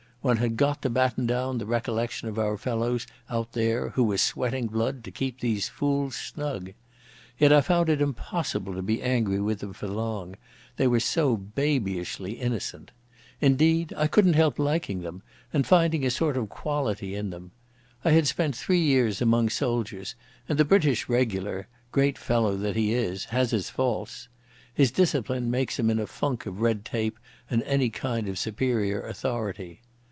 One 0.23 0.37
had 0.37 0.55
got 0.55 0.83
to 0.83 0.89
batten 0.91 1.25
down 1.25 1.57
the 1.57 1.65
recollection 1.65 2.27
of 2.29 2.37
our 2.37 2.55
fellows 2.55 3.07
out 3.27 3.53
there 3.53 3.89
who 3.89 4.03
were 4.03 4.19
sweating 4.19 4.67
blood 4.67 5.03
to 5.03 5.09
keep 5.09 5.39
these 5.39 5.67
fools 5.67 6.15
snug. 6.15 6.73
Yet 7.39 7.51
I 7.51 7.61
found 7.61 7.89
it 7.89 8.01
impossible 8.01 8.75
to 8.75 8.83
be 8.83 9.01
angry 9.01 9.39
with 9.41 9.61
them 9.61 9.73
for 9.73 9.87
long, 9.87 10.35
they 10.77 10.85
were 10.85 10.99
so 10.99 11.35
babyishly 11.35 12.33
innocent. 12.39 12.91
Indeed, 13.39 13.95
I 13.97 14.05
couldn't 14.05 14.35
help 14.35 14.59
liking 14.59 15.01
them, 15.01 15.23
and 15.51 15.65
finding 15.65 16.05
a 16.05 16.11
sort 16.11 16.37
of 16.37 16.49
quality 16.49 17.15
in 17.15 17.31
them. 17.31 17.49
I 18.05 18.11
had 18.11 18.27
spent 18.27 18.55
three 18.55 18.79
years 18.83 19.23
among 19.23 19.49
soldiers, 19.49 20.13
and 20.47 20.59
the 20.59 20.63
British 20.65 21.09
regular, 21.09 21.67
great 21.91 22.19
fellow 22.19 22.55
that 22.57 22.75
he 22.75 22.93
is, 22.93 23.25
has 23.25 23.49
his 23.49 23.71
faults. 23.71 24.29
His 24.71 24.91
discipline 24.91 25.49
makes 25.49 25.79
him 25.79 25.89
in 25.89 25.97
a 25.97 26.05
funk 26.05 26.45
of 26.45 26.61
red 26.61 26.85
tape 26.85 27.17
and 27.49 27.63
any 27.63 27.89
kind 27.89 28.27
of 28.27 28.37
superior 28.37 29.01
authority. 29.01 29.81